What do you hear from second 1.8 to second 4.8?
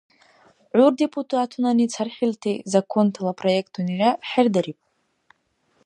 цархӀилти законтала проектунира хӀердариб.